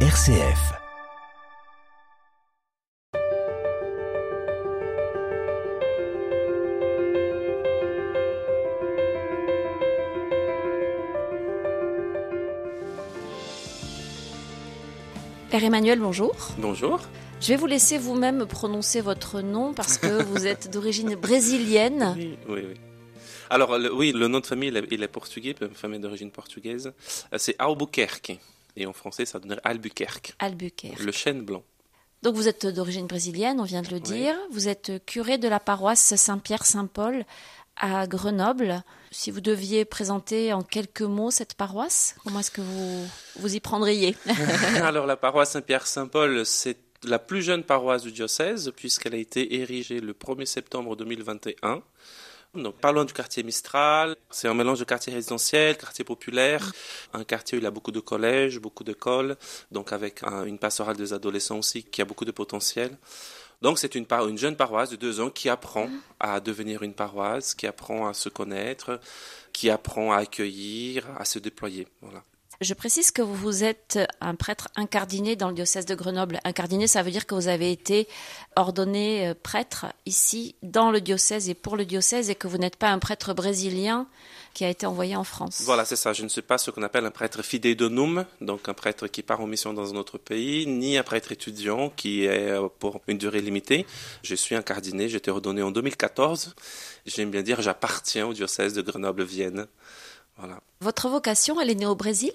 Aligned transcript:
RCF. 0.00 0.76
Père 15.50 15.62
Emmanuel, 15.64 16.00
bonjour. 16.00 16.34
Bonjour. 16.58 17.00
Je 17.40 17.48
vais 17.48 17.56
vous 17.56 17.66
laisser 17.66 17.98
vous-même 17.98 18.46
prononcer 18.46 19.00
votre 19.00 19.40
nom 19.40 19.72
parce 19.74 19.98
que 19.98 20.22
vous 20.22 20.46
êtes 20.46 20.70
d'origine 20.72 21.14
brésilienne. 21.14 22.14
Oui, 22.16 22.36
oui, 22.48 22.60
oui. 22.68 22.74
Alors, 23.48 23.78
le- 23.78 23.94
oui, 23.94 24.12
le 24.12 24.26
nom 24.26 24.40
de 24.40 24.46
famille, 24.46 24.72
il 24.90 25.02
est, 25.02 25.08
portugais, 25.08 25.54
famille 25.74 26.00
d'origine 26.00 26.30
portugaise. 26.32 26.92
Euh, 27.32 27.36
C'est 27.38 27.54
Albuquerque. 27.60 28.38
Et 28.76 28.86
en 28.86 28.92
français, 28.92 29.26
ça 29.26 29.38
donnerait 29.38 29.60
Albuquerque. 29.64 30.34
Albuquerque. 30.38 31.00
Le 31.00 31.12
chêne 31.12 31.42
blanc. 31.42 31.62
Donc 32.22 32.34
vous 32.34 32.48
êtes 32.48 32.66
d'origine 32.66 33.06
brésilienne, 33.06 33.60
on 33.60 33.64
vient 33.64 33.82
de 33.82 33.90
le 33.90 34.00
dire. 34.00 34.34
Vous 34.50 34.68
êtes 34.68 35.04
curé 35.06 35.38
de 35.38 35.48
la 35.48 35.60
paroisse 35.60 36.14
Saint-Pierre-Saint-Paul 36.16 37.24
à 37.76 38.06
Grenoble. 38.06 38.82
Si 39.10 39.30
vous 39.30 39.40
deviez 39.40 39.84
présenter 39.84 40.52
en 40.52 40.62
quelques 40.62 41.02
mots 41.02 41.30
cette 41.30 41.54
paroisse, 41.54 42.16
comment 42.24 42.40
est-ce 42.40 42.50
que 42.50 42.62
vous 42.62 43.06
vous 43.36 43.54
y 43.54 43.60
prendriez 43.60 44.16
Alors, 44.82 45.06
la 45.06 45.16
paroisse 45.16 45.52
Saint-Pierre-Saint-Paul, 45.52 46.44
c'est 46.44 46.78
la 47.04 47.18
plus 47.18 47.42
jeune 47.42 47.62
paroisse 47.62 48.02
du 48.02 48.12
diocèse, 48.12 48.72
puisqu'elle 48.74 49.14
a 49.14 49.18
été 49.18 49.60
érigée 49.60 50.00
le 50.00 50.12
1er 50.12 50.46
septembre 50.46 50.96
2021. 50.96 51.82
Donc, 52.62 52.76
parlons 52.76 53.04
du 53.04 53.12
quartier 53.12 53.42
Mistral. 53.42 54.16
C'est 54.30 54.48
un 54.48 54.54
mélange 54.54 54.78
de 54.78 54.84
quartier 54.84 55.12
résidentiel, 55.12 55.76
quartier 55.76 56.04
populaire, 56.04 56.72
un 57.12 57.24
quartier 57.24 57.56
où 57.58 57.60
il 57.60 57.64
y 57.64 57.66
a 57.66 57.70
beaucoup 57.70 57.92
de 57.92 58.00
collèges, 58.00 58.58
beaucoup 58.58 58.84
d'écoles, 58.84 59.36
donc 59.70 59.92
avec 59.92 60.22
un- 60.22 60.44
une 60.44 60.58
pastorale 60.58 60.96
des 60.96 61.12
adolescents 61.12 61.58
aussi 61.58 61.82
qui 61.84 62.02
a 62.02 62.04
beaucoup 62.04 62.24
de 62.24 62.32
potentiel. 62.32 62.96
Donc, 63.62 63.78
c'est 63.78 63.94
une, 63.94 64.06
une 64.10 64.38
jeune 64.38 64.56
paroisse 64.56 64.90
de 64.90 64.96
deux 64.96 65.20
ans 65.20 65.30
qui 65.30 65.48
apprend 65.48 65.88
à 66.20 66.40
devenir 66.40 66.82
une 66.82 66.92
paroisse, 66.94 67.54
qui 67.54 67.66
apprend 67.66 68.06
à 68.06 68.12
se 68.14 68.28
connaître, 68.28 69.00
qui 69.52 69.70
apprend 69.70 70.12
à 70.12 70.18
accueillir, 70.18 71.06
à 71.18 71.24
se 71.24 71.38
déployer. 71.38 71.88
Voilà. 72.02 72.22
Je 72.62 72.72
précise 72.72 73.10
que 73.10 73.20
vous 73.20 73.64
êtes 73.64 73.98
un 74.22 74.34
prêtre 74.34 74.68
incardiné 74.76 75.36
dans 75.36 75.48
le 75.48 75.54
diocèse 75.54 75.84
de 75.84 75.94
Grenoble. 75.94 76.40
Incardiné, 76.44 76.86
ça 76.86 77.02
veut 77.02 77.10
dire 77.10 77.26
que 77.26 77.34
vous 77.34 77.48
avez 77.48 77.70
été 77.70 78.08
ordonné 78.56 79.28
euh, 79.28 79.34
prêtre 79.34 79.86
ici 80.06 80.54
dans 80.62 80.90
le 80.90 81.02
diocèse 81.02 81.50
et 81.50 81.54
pour 81.54 81.76
le 81.76 81.84
diocèse 81.84 82.30
et 82.30 82.34
que 82.34 82.48
vous 82.48 82.56
n'êtes 82.56 82.76
pas 82.76 82.88
un 82.88 82.98
prêtre 82.98 83.34
brésilien 83.34 84.06
qui 84.54 84.64
a 84.64 84.70
été 84.70 84.86
envoyé 84.86 85.14
en 85.16 85.24
France. 85.24 85.60
Voilà, 85.66 85.84
c'est 85.84 85.96
ça. 85.96 86.14
Je 86.14 86.22
ne 86.22 86.28
suis 86.30 86.40
pas 86.40 86.56
ce 86.56 86.70
qu'on 86.70 86.82
appelle 86.82 87.04
un 87.04 87.10
prêtre 87.10 87.42
fidei-donum, 87.42 88.24
donc 88.40 88.70
un 88.70 88.74
prêtre 88.74 89.06
qui 89.06 89.22
part 89.22 89.42
en 89.42 89.46
mission 89.46 89.74
dans 89.74 89.92
un 89.92 89.96
autre 89.98 90.16
pays, 90.16 90.66
ni 90.66 90.96
un 90.96 91.02
prêtre 91.02 91.32
étudiant 91.32 91.90
qui 91.90 92.24
est 92.24 92.52
euh, 92.52 92.68
pour 92.78 93.02
une 93.06 93.18
durée 93.18 93.42
limitée. 93.42 93.84
Je 94.22 94.34
suis 94.34 94.54
incardiné, 94.54 95.10
j'ai 95.10 95.18
été 95.18 95.30
ordonné 95.30 95.60
en 95.60 95.70
2014. 95.70 96.54
J'aime 97.04 97.30
bien 97.30 97.42
dire, 97.42 97.60
j'appartiens 97.60 98.26
au 98.26 98.32
diocèse 98.32 98.72
de 98.72 98.80
Grenoble-Vienne. 98.80 99.66
Voilà. 100.38 100.60
Votre 100.80 101.08
vocation, 101.08 101.60
elle 101.60 101.70
est 101.70 101.74
née 101.74 101.86
au 101.86 101.94
Brésil? 101.94 102.32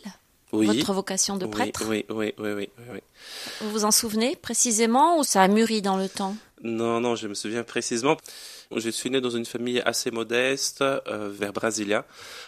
Oui. 0.51 0.67
Votre 0.67 0.93
vocation 0.93 1.37
de 1.37 1.45
prêtre? 1.45 1.83
Oui, 1.87 2.05
oui, 2.09 2.33
oui, 2.37 2.51
oui, 2.51 2.69
oui, 2.77 2.85
oui. 2.93 2.99
Vous 3.61 3.71
vous 3.71 3.85
en 3.85 3.91
souvenez 3.91 4.35
précisément 4.35 5.17
ou 5.17 5.23
ça 5.23 5.43
a 5.43 5.47
mûri 5.47 5.81
dans 5.81 5.97
le 5.97 6.09
temps? 6.09 6.35
Non, 6.63 6.99
non, 6.99 7.15
je 7.15 7.27
me 7.27 7.33
souviens 7.33 7.63
précisément. 7.63 8.17
Je 8.75 8.89
suis 8.89 9.09
né 9.09 9.19
dans 9.19 9.29
une 9.29 9.45
famille 9.45 9.81
assez 9.81 10.11
modeste, 10.11 10.81
euh, 10.81 11.29
vers 11.29 11.51
Brasilia. 11.51 12.05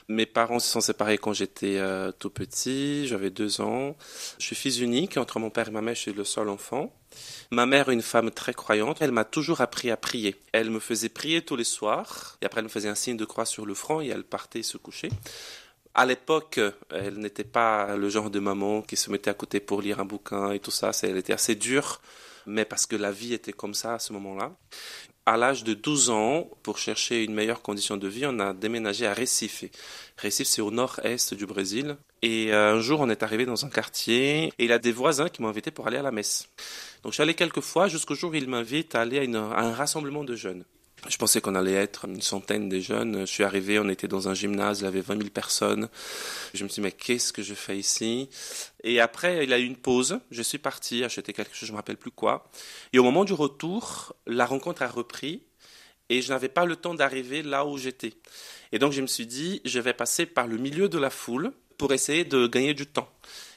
Mes 0.07 0.25
parents 0.25 0.59
se 0.59 0.71
sont 0.71 0.79
séparés 0.79 1.17
quand 1.17 1.33
j'étais 1.33 1.77
euh, 1.79 2.11
tout 2.11 2.29
petit, 2.29 3.07
j'avais 3.07 3.29
deux 3.29 3.59
ans. 3.59 3.97
Je 4.39 4.45
suis 4.45 4.55
fils 4.55 4.79
unique, 4.79 5.17
entre 5.17 5.39
mon 5.39 5.49
père 5.49 5.67
et 5.67 5.71
ma 5.71 5.81
mère, 5.81 5.95
je 5.95 6.01
suis 6.01 6.13
le 6.13 6.23
seul 6.23 6.47
enfant. 6.47 6.95
Ma 7.51 7.65
mère, 7.65 7.89
une 7.89 8.01
femme 8.01 8.31
très 8.31 8.53
croyante, 8.53 9.01
elle 9.01 9.11
m'a 9.11 9.25
toujours 9.25 9.59
appris 9.59 9.91
à 9.91 9.97
prier. 9.97 10.35
Elle 10.53 10.69
me 10.69 10.79
faisait 10.79 11.09
prier 11.09 11.41
tous 11.41 11.57
les 11.57 11.65
soirs, 11.65 12.37
et 12.41 12.45
après 12.45 12.59
elle 12.59 12.65
me 12.65 12.69
faisait 12.69 12.89
un 12.89 12.95
signe 12.95 13.17
de 13.17 13.25
croix 13.25 13.45
sur 13.45 13.65
le 13.65 13.73
front, 13.73 13.99
et 13.99 14.07
elle 14.07 14.23
partait 14.23 14.63
se 14.63 14.77
coucher. 14.77 15.09
À 15.93 16.05
l'époque, 16.05 16.59
elle 16.89 17.19
n'était 17.19 17.43
pas 17.43 17.95
le 17.97 18.09
genre 18.09 18.29
de 18.29 18.39
maman 18.39 18.81
qui 18.81 18.95
se 18.95 19.11
mettait 19.11 19.29
à 19.29 19.35
côté 19.35 19.59
pour 19.59 19.81
lire 19.81 19.99
un 19.99 20.05
bouquin 20.05 20.51
et 20.51 20.59
tout 20.59 20.71
ça. 20.71 20.91
Elle 21.03 21.17
était 21.17 21.33
assez 21.33 21.53
dure, 21.53 22.01
mais 22.47 22.65
parce 22.65 22.85
que 22.85 22.95
la 22.95 23.11
vie 23.11 23.33
était 23.33 23.53
comme 23.53 23.73
ça 23.73 23.95
à 23.95 23.99
ce 23.99 24.13
moment-là. 24.13 24.55
À 25.25 25.37
l'âge 25.37 25.63
de 25.63 25.73
12 25.73 26.09
ans, 26.09 26.49
pour 26.63 26.77
chercher 26.77 27.23
une 27.23 27.33
meilleure 27.33 27.61
condition 27.61 27.95
de 27.95 28.09
vie, 28.09 28.25
on 28.25 28.39
a 28.39 28.53
déménagé 28.53 29.07
à 29.07 29.13
Recife. 29.13 29.63
Recife, 30.21 30.47
c'est 30.47 30.61
au 30.61 30.69
nord-est 30.69 31.33
du 31.33 31.45
Brésil. 31.45 31.95
Et 32.21 32.53
euh, 32.53 32.75
un 32.75 32.81
jour, 32.81 32.99
on 32.99 33.09
est 33.09 33.23
arrivé 33.23 33.45
dans 33.45 33.65
un 33.65 33.69
quartier 33.69 34.47
et 34.59 34.65
il 34.65 34.73
a 34.73 34.79
des 34.79 34.91
voisins 34.91 35.29
qui 35.29 35.41
m'ont 35.41 35.47
invité 35.47 35.71
pour 35.71 35.87
aller 35.87 35.95
à 35.95 36.01
la 36.01 36.11
messe. 36.11 36.49
Donc, 37.03 37.13
je 37.13 37.23
suis 37.23 37.35
quelques 37.35 37.61
fois 37.61 37.87
jusqu'au 37.87 38.15
jour 38.15 38.31
où 38.31 38.35
ils 38.35 38.49
m'invitent 38.49 38.95
à 38.95 39.01
aller 39.01 39.19
à 39.19 39.39
un 39.39 39.73
rassemblement 39.73 40.25
de 40.25 40.35
jeunes. 40.35 40.65
Je 41.09 41.17
pensais 41.17 41.41
qu'on 41.41 41.55
allait 41.55 41.73
être 41.73 42.05
une 42.05 42.21
centaine 42.21 42.69
de 42.69 42.79
jeunes. 42.79 43.21
Je 43.21 43.31
suis 43.31 43.43
arrivé, 43.43 43.77
on 43.77 43.89
était 43.89 44.07
dans 44.07 44.29
un 44.29 44.33
gymnase, 44.33 44.79
il 44.79 44.83
y 44.85 44.87
avait 44.87 45.01
20 45.01 45.17
000 45.17 45.29
personnes. 45.29 45.89
Je 46.53 46.63
me 46.63 46.69
suis 46.69 46.75
dit, 46.75 46.81
mais 46.81 46.91
qu'est-ce 46.91 47.33
que 47.33 47.41
je 47.41 47.53
fais 47.53 47.77
ici? 47.77 48.29
Et 48.83 49.01
après, 49.01 49.43
il 49.43 49.49
y 49.49 49.53
a 49.53 49.59
eu 49.59 49.65
une 49.65 49.75
pause. 49.75 50.19
Je 50.31 50.41
suis 50.41 50.59
parti 50.59 51.03
acheter 51.03 51.33
quelque 51.33 51.55
chose, 51.55 51.67
je 51.67 51.71
ne 51.71 51.73
me 51.73 51.77
rappelle 51.77 51.97
plus 51.97 52.11
quoi. 52.11 52.49
Et 52.93 52.99
au 52.99 53.03
moment 53.03 53.25
du 53.25 53.33
retour, 53.33 54.15
la 54.27 54.45
rencontre 54.45 54.81
a 54.81 54.87
repris 54.87 55.43
et 56.09 56.21
je 56.21 56.31
n'avais 56.31 56.49
pas 56.49 56.65
le 56.65 56.75
temps 56.75 56.93
d'arriver 56.93 57.43
là 57.43 57.65
où 57.65 57.77
j'étais. 57.77 58.13
Et 58.71 58.79
donc, 58.79 58.91
je 58.91 59.01
me 59.01 59.07
suis 59.07 59.27
dit, 59.27 59.61
je 59.65 59.79
vais 59.79 59.93
passer 59.93 60.25
par 60.25 60.47
le 60.47 60.57
milieu 60.57 60.89
de 60.89 60.97
la 60.97 61.09
foule 61.09 61.53
pour 61.77 61.93
essayer 61.93 62.23
de 62.23 62.47
gagner 62.47 62.73
du 62.73 62.85
temps. 62.85 63.09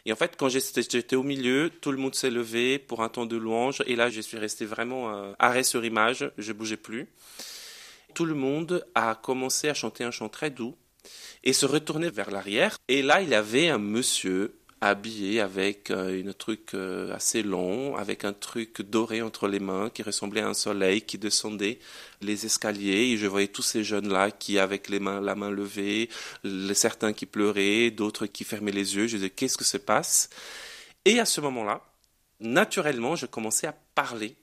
Et 0.05 0.13
en 0.13 0.17
fait, 0.17 0.37
quand 0.37 0.49
j'étais 0.49 1.17
au 1.17 1.25
milieu, 1.25 1.71
tout 1.81 1.91
le 1.91 1.99
monde 1.99 2.15
s'est 2.15 2.31
levé 2.31 2.79
pour 2.79 3.03
un 3.03 3.09
temps 3.09 3.27
de 3.27 3.37
louange. 3.37 3.83
Et 3.87 3.97
là, 3.97 4.09
je 4.09 4.21
suis 4.21 4.39
resté 4.39 4.65
vraiment 4.65 5.13
euh, 5.13 5.33
arrêt 5.41 5.65
sur 5.65 5.85
image. 5.85 6.31
Je 6.39 6.53
bougeais 6.53 6.77
plus. 6.77 7.09
Tout 8.15 8.25
le 8.25 8.35
monde 8.35 8.87
a 8.95 9.17
commencé 9.17 9.69
à 9.69 9.75
chanter 9.75 10.05
un 10.05 10.13
chant 10.13 10.29
très 10.29 10.51
doux 10.51 10.77
et 11.43 11.53
se 11.53 11.67
retourner 11.67 12.09
vers 12.09 12.31
l'arrière. 12.31 12.79
Et 12.87 13.03
là, 13.03 13.21
il 13.21 13.29
y 13.29 13.35
avait 13.35 13.69
un 13.69 13.79
monsieur 13.79 14.57
habillé 14.81 15.41
avec 15.41 15.91
euh, 15.91 16.21
une 16.21 16.35
truc 16.35 16.75
euh, 16.75 17.15
assez 17.15 17.43
long, 17.43 17.97
avec 17.97 18.25
un 18.25 18.33
truc 18.33 18.83
doré 18.83 19.23
entre 19.23 19.49
les 19.49 19.61
mains 19.61 19.91
qui 19.91 20.03
ressemblait 20.03 20.43
à 20.43 20.49
un 20.49 20.55
soleil 20.55 21.03
qui 21.03 21.19
descendait 21.19 21.79
les 22.21 22.47
escaliers. 22.47 23.13
Et 23.13 23.17
je 23.17 23.27
voyais 23.27 23.49
tous 23.49 23.63
ces 23.63 23.85
jeunes-là 23.85 24.31
qui, 24.31 24.59
avec 24.59 24.89
les 24.89 25.01
mains, 25.01 25.21
la 25.21 25.35
main 25.35 25.51
levée, 25.51 26.09
certains 26.75 27.13
qui 27.13 27.27
pleuraient, 27.27 27.91
d'autres 27.91 28.27
qui 28.27 28.45
fermaient 28.45 28.73
les 28.73 28.97
yeux. 28.97 29.07
Je 29.07 29.17
disais, 29.17 29.31
qu'est-ce 29.31 29.57
que 29.57 29.65
se 29.65 29.79
passe? 29.79 30.31
Et 31.05 31.21
à 31.21 31.25
ce 31.25 31.41
moment-là, 31.41 31.83
naturellement, 32.41 33.17
je 33.17 33.27
commençais 33.27 33.67
à 33.67 33.75
parler 33.95 34.37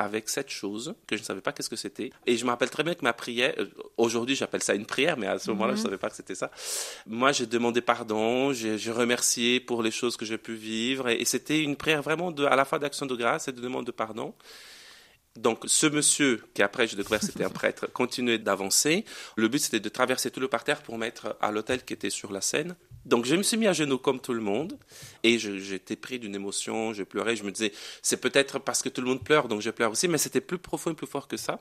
avec 0.00 0.30
cette 0.30 0.48
chose 0.48 0.94
que 1.06 1.14
je 1.14 1.20
ne 1.20 1.26
savais 1.26 1.42
pas 1.42 1.52
qu'est-ce 1.52 1.68
que 1.68 1.76
c'était. 1.76 2.10
Et 2.26 2.38
je 2.38 2.44
me 2.46 2.50
rappelle 2.50 2.70
très 2.70 2.82
bien 2.82 2.94
que 2.94 3.02
ma 3.02 3.12
prière, 3.12 3.52
euh, 3.58 3.66
aujourd'hui 3.98 4.34
j'appelle 4.34 4.62
ça 4.62 4.74
une 4.74 4.86
prière, 4.86 5.18
mais 5.18 5.26
à 5.26 5.38
ce 5.38 5.50
moment-là 5.50 5.74
je 5.74 5.80
ne 5.80 5.84
savais 5.84 5.98
pas 5.98 6.08
que 6.08 6.16
c'était 6.16 6.34
ça. 6.34 6.50
Moi 7.06 7.32
j'ai 7.32 7.44
demandé 7.44 7.82
pardon, 7.82 8.54
j'ai 8.54 8.92
remercié 8.92 9.60
pour 9.60 9.82
les 9.82 9.90
choses 9.90 10.16
que 10.16 10.24
j'ai 10.24 10.38
pu 10.38 10.54
vivre, 10.54 11.10
et, 11.10 11.20
et 11.20 11.26
c'était 11.26 11.60
une 11.60 11.76
prière 11.76 12.00
vraiment 12.00 12.32
de, 12.32 12.46
à 12.46 12.56
la 12.56 12.64
fois 12.64 12.78
d'action 12.78 13.04
de 13.04 13.14
grâce 13.14 13.48
et 13.48 13.52
de 13.52 13.60
demande 13.60 13.84
de 13.84 13.92
pardon. 13.92 14.32
Donc 15.36 15.64
ce 15.66 15.86
monsieur, 15.86 16.42
qui 16.54 16.62
après 16.62 16.86
j'ai 16.86 16.96
découvert 16.96 17.22
c'était 17.22 17.44
un 17.44 17.50
prêtre, 17.50 17.86
continuait 17.92 18.38
d'avancer. 18.38 19.04
Le 19.36 19.48
but 19.48 19.58
c'était 19.58 19.80
de 19.80 19.88
traverser 19.90 20.30
tout 20.30 20.40
le 20.40 20.48
parterre 20.48 20.82
pour 20.82 20.96
mettre 20.96 21.36
à 21.42 21.52
l'hôtel 21.52 21.84
qui 21.84 21.92
était 21.92 22.08
sur 22.08 22.32
la 22.32 22.40
scène. 22.40 22.74
Donc 23.06 23.24
je 23.24 23.34
me 23.34 23.42
suis 23.42 23.56
mis 23.56 23.66
à 23.66 23.72
genoux 23.72 23.96
comme 23.98 24.20
tout 24.20 24.34
le 24.34 24.42
monde 24.42 24.78
et 25.22 25.38
j'étais 25.38 25.96
pris 25.96 26.18
d'une 26.18 26.34
émotion, 26.34 26.92
je 26.92 27.02
pleurais, 27.02 27.34
je 27.34 27.44
me 27.44 27.50
disais 27.50 27.72
c'est 28.02 28.18
peut-être 28.18 28.58
parce 28.58 28.82
que 28.82 28.88
tout 28.90 29.00
le 29.00 29.06
monde 29.08 29.24
pleure 29.24 29.48
donc 29.48 29.62
je 29.62 29.70
pleure 29.70 29.90
aussi, 29.92 30.06
mais 30.06 30.18
c'était 30.18 30.40
plus 30.42 30.58
profond 30.58 30.90
et 30.90 30.94
plus 30.94 31.06
fort 31.06 31.26
que 31.26 31.36
ça. 31.38 31.60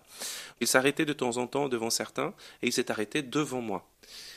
Il 0.60 0.68
s'arrêtait 0.68 1.06
de 1.06 1.14
temps 1.14 1.38
en 1.38 1.48
temps 1.48 1.70
devant 1.70 1.90
certains 1.90 2.34
et 2.62 2.68
il 2.68 2.74
s'est 2.74 2.92
arrêté 2.92 3.22
devant 3.22 3.62
moi. 3.62 3.90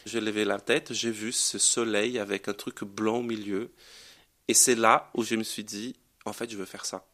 J'ai 0.06 0.20
levé 0.20 0.44
la 0.44 0.60
tête, 0.60 0.92
j'ai 0.92 1.10
vu 1.10 1.32
ce 1.32 1.58
soleil 1.58 2.18
avec 2.20 2.46
un 2.48 2.54
truc 2.54 2.84
blanc 2.84 3.16
au 3.18 3.22
milieu 3.22 3.70
et 4.48 4.54
c'est 4.54 4.76
là 4.76 5.10
où 5.14 5.24
je 5.24 5.34
me 5.34 5.42
suis 5.44 5.64
dit 5.64 5.96
en 6.24 6.32
fait 6.32 6.50
je 6.50 6.56
veux 6.56 6.64
faire 6.66 6.84
ça. 6.86 7.04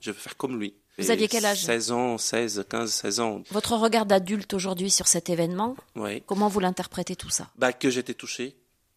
Je 0.00 0.10
veux 0.10 0.16
faire 0.18 0.36
comme 0.36 0.58
lui. 0.58 0.74
Vous 0.98 1.08
Et 1.08 1.10
aviez 1.10 1.28
quel 1.28 1.44
âge? 1.44 1.62
16 1.64 1.90
ans, 1.92 2.16
16, 2.16 2.64
15, 2.70 2.90
16 2.90 3.20
ans. 3.20 3.42
Votre 3.50 3.74
regard 3.76 4.06
d'adulte 4.06 4.54
aujourd'hui 4.54 4.90
sur 4.90 5.06
cet 5.08 5.28
événement, 5.28 5.76
Oui. 5.94 6.22
comment 6.26 6.48
vous 6.48 6.60
l'interprétez 6.60 7.16
tout 7.16 7.28
ça? 7.28 7.50
Bah, 7.56 7.72
que 7.74 7.90
j'étais 7.90 8.14
touché 8.14 8.56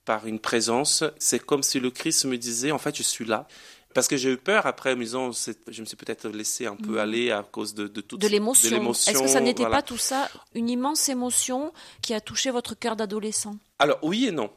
par 0.10 0.26
une 0.26 0.40
présence. 0.40 1.04
C'est 1.20 1.38
comme 1.38 1.62
si 1.62 1.80
le 1.80 1.92
Christ 1.92 2.26
me 2.26 2.36
disait, 2.36 2.72
en 2.72 2.80
fait, 2.80 2.98
je 2.98 3.04
suis 3.04 3.26
là. 3.26 3.48
Parce 3.94 4.08
que 4.08 4.18
j'ai 4.18 4.32
eu 4.32 4.38
peur 4.38 4.66
après, 4.66 4.96
me 4.96 5.04
disant, 5.04 5.30
je 5.32 5.82
me 5.82 5.86
suis 5.86 5.96
peut-être 5.96 6.28
laissé 6.30 6.66
un 6.66 6.76
peu 6.76 7.00
aller 7.00 7.30
à 7.30 7.44
cause 7.44 7.76
de, 7.76 7.88
de 7.88 8.02
toute. 8.02 8.20
De 8.20 8.28
l'émotion. 8.28 8.92
Est-ce 8.92 9.22
que 9.22 9.28
ça 9.28 9.40
n'était 9.40 9.62
voilà. 9.62 9.78
pas 9.78 9.82
tout 9.84 10.00
ça 10.00 10.28
une 10.56 10.68
immense 10.68 11.10
émotion 11.10 11.72
qui 12.02 12.16
a 12.16 12.22
touché 12.22 12.50
votre 12.50 12.74
cœur 12.74 12.96
d'adolescent? 12.96 13.56
Alors, 13.78 14.00
oui 14.02 14.26
et 14.26 14.32
non. 14.32 14.50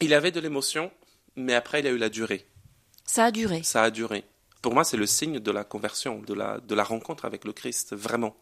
Il 0.00 0.14
avait 0.14 0.30
de 0.30 0.38
l'émotion, 0.38 0.92
mais 1.34 1.54
après, 1.54 1.80
il 1.80 1.88
a 1.88 1.90
eu 1.90 1.98
la 1.98 2.08
durée. 2.08 2.46
Ça 3.04 3.24
a 3.24 3.30
duré. 3.32 3.64
Ça 3.64 3.82
a 3.82 3.90
duré. 3.90 4.22
Pour 4.62 4.74
moi, 4.74 4.84
c'est 4.84 4.96
le 4.96 5.06
signe 5.06 5.40
de 5.40 5.50
la 5.50 5.64
conversion, 5.64 6.20
de 6.20 6.34
la, 6.34 6.60
de 6.60 6.74
la 6.76 6.84
rencontre 6.84 7.24
avec 7.24 7.44
le 7.44 7.52
Christ, 7.52 7.96
vraiment. 7.96 8.36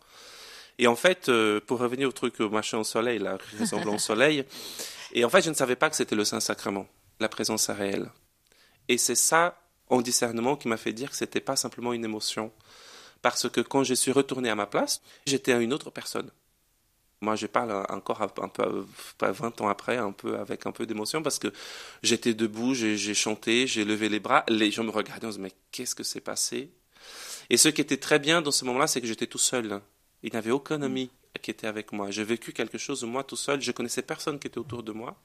Et 0.78 0.86
en 0.86 0.96
fait, 0.96 1.30
euh, 1.30 1.60
pour 1.66 1.78
revenir 1.78 2.08
au 2.08 2.12
truc 2.12 2.40
machin 2.40 2.76
au 2.76 2.84
soleil, 2.84 3.18
là, 3.18 3.38
ressemblant 3.58 3.94
au 3.94 3.98
soleil, 3.98 4.44
et 5.12 5.24
en 5.24 5.28
fait, 5.28 5.42
je 5.42 5.50
ne 5.50 5.54
savais 5.54 5.76
pas 5.76 5.90
que 5.90 5.96
c'était 5.96 6.14
le 6.14 6.24
Saint-Sacrement, 6.24 6.86
la 7.20 7.28
présence 7.28 7.70
réelle. 7.70 8.10
Et 8.88 8.98
c'est 8.98 9.14
ça, 9.14 9.62
en 9.88 10.00
discernement 10.00 10.56
qui 10.56 10.68
m'a 10.68 10.76
fait 10.76 10.92
dire 10.92 11.10
que 11.10 11.16
c'était 11.16 11.40
pas 11.40 11.56
simplement 11.56 11.92
une 11.92 12.04
émotion. 12.04 12.52
Parce 13.20 13.48
que 13.48 13.60
quand 13.60 13.84
je 13.84 13.94
suis 13.94 14.10
retourné 14.10 14.50
à 14.50 14.54
ma 14.54 14.66
place, 14.66 15.00
j'étais 15.26 15.52
une 15.62 15.72
autre 15.72 15.90
personne. 15.90 16.30
Moi, 17.20 17.36
je 17.36 17.46
parle 17.46 17.86
encore 17.88 18.20
un 18.20 18.28
peu, 18.48 18.86
pas 19.16 19.30
20 19.30 19.60
ans 19.60 19.68
après, 19.68 19.96
un 19.96 20.10
peu 20.10 20.38
avec 20.38 20.66
un 20.66 20.72
peu 20.72 20.86
d'émotion, 20.86 21.22
parce 21.22 21.38
que 21.38 21.52
j'étais 22.02 22.34
debout, 22.34 22.74
j'ai 22.74 23.14
chanté, 23.14 23.68
j'ai 23.68 23.84
levé 23.84 24.08
les 24.08 24.18
bras, 24.18 24.44
les 24.48 24.72
gens 24.72 24.82
me 24.82 24.90
regardaient, 24.90 25.28
on 25.28 25.32
se 25.32 25.38
mais 25.38 25.52
qu'est-ce 25.70 25.94
que 25.94 26.02
s'est 26.02 26.20
passé? 26.20 26.72
Et 27.48 27.56
ce 27.56 27.68
qui 27.68 27.80
était 27.80 27.98
très 27.98 28.18
bien 28.18 28.42
dans 28.42 28.50
ce 28.50 28.64
moment-là, 28.64 28.88
c'est 28.88 29.00
que 29.00 29.06
j'étais 29.06 29.28
tout 29.28 29.38
seul. 29.38 29.80
Il 30.24 30.32
n'y 30.32 30.36
avait 30.36 30.50
aucun 30.50 30.82
ami 30.82 31.10
qui 31.40 31.50
était 31.50 31.66
avec 31.66 31.92
moi. 31.92 32.10
J'ai 32.10 32.24
vécu 32.24 32.52
quelque 32.52 32.78
chose 32.78 33.04
moi 33.04 33.24
tout 33.24 33.36
seul. 33.36 33.60
Je 33.60 33.72
connaissais 33.72 34.02
personne 34.02 34.38
qui 34.38 34.48
était 34.48 34.58
autour 34.58 34.82
de 34.82 34.92
moi. 34.92 35.16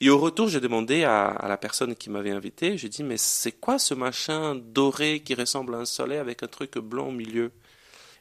Et 0.00 0.10
au 0.10 0.18
retour, 0.18 0.48
j'ai 0.48 0.60
demandé 0.60 1.04
à, 1.04 1.44
la 1.46 1.56
personne 1.56 1.94
qui 1.94 2.10
m'avait 2.10 2.30
invité. 2.30 2.78
J'ai 2.78 2.88
dit 2.88 3.02
mais 3.02 3.18
c'est 3.18 3.52
quoi 3.52 3.78
ce 3.78 3.94
machin 3.94 4.54
doré 4.54 5.20
qui 5.20 5.34
ressemble 5.34 5.74
à 5.74 5.78
un 5.78 5.84
soleil 5.84 6.18
avec 6.18 6.42
un 6.42 6.48
truc 6.48 6.78
blanc 6.78 7.08
au 7.08 7.12
milieu? 7.12 7.52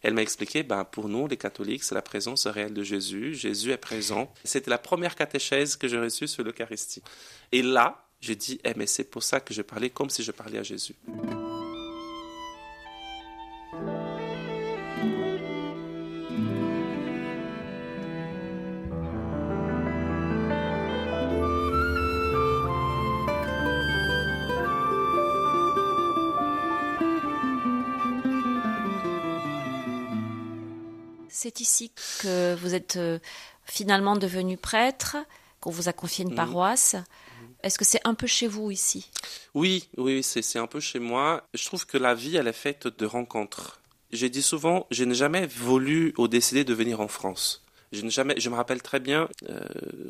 Elle 0.04 0.16
m'a 0.16 0.24
expliqué 0.24 0.64
ben 0.64 0.84
pour 0.84 1.10
nous 1.10 1.28
les 1.28 1.38
catholiques 1.38 1.84
c'est 1.84 1.94
la 1.94 2.02
présence 2.02 2.48
réelle 2.48 2.74
de 2.74 2.84
Jésus. 2.84 3.36
Jésus 3.36 3.72
est 3.72 3.78
présent. 3.78 4.34
C'était 4.44 4.72
la 4.72 4.80
première 4.80 5.16
catéchèse 5.16 5.76
que 5.76 5.88
j'ai 5.88 6.00
reçue 6.00 6.28
sur 6.28 6.44
l'Eucharistie. 6.44 7.04
Et 7.52 7.62
là, 7.62 8.08
j'ai 8.20 8.36
dit 8.36 8.60
eh 8.64 8.74
mais 8.76 8.88
c'est 8.88 9.04
pour 9.04 9.24
ça 9.24 9.40
que 9.40 9.54
je 9.54 9.62
parlais 9.62 9.92
comme 9.92 10.10
si 10.10 10.24
je 10.24 10.32
parlais 10.32 10.58
à 10.58 10.64
Jésus. 10.64 10.96
C'est 31.42 31.60
ici 31.60 31.92
que 32.20 32.54
vous 32.54 32.76
êtes 32.76 32.98
euh, 32.98 33.18
finalement 33.66 34.16
devenu 34.16 34.58
prêtre, 34.58 35.18
qu'on 35.60 35.72
vous 35.72 35.90
a 35.90 35.94
confié 35.94 36.24
une 36.24 36.32
mhm. 36.32 36.36
paroisse. 36.36 36.96
Est-ce 37.64 37.80
que 37.80 37.86
c'est 37.86 38.02
un 38.04 38.14
peu 38.14 38.28
chez 38.28 38.48
vous 38.48 38.70
ici? 38.70 39.10
Oui, 39.56 39.88
oui, 39.98 40.22
c'est 40.22 40.60
un 40.60 40.68
peu 40.68 40.80
chez 40.80 41.00
moi. 41.00 41.44
Je 41.56 41.66
trouve 41.66 41.88
que 41.88 41.98
la 41.98 42.14
vie, 42.14 42.36
elle 42.36 42.48
est 42.48 42.54
faite 42.54 42.88
de 42.88 43.06
rencontres. 43.08 43.80
J'ai 44.12 44.30
dit 44.30 44.44
souvent, 44.44 44.86
je 44.92 45.04
n'ai 45.04 45.16
jamais 45.16 45.48
voulu 45.48 46.14
ou 46.20 46.28
décidé 46.28 46.64
de 46.64 46.76
venir 46.76 47.02
en 47.02 47.08
France. 47.08 47.64
Je, 47.92 48.08
jamais, 48.10 48.36
je 48.38 48.50
me 48.50 48.56
rappelle 48.56 48.84
très 48.84 49.00
bien, 49.00 49.28
euh, 49.50 49.60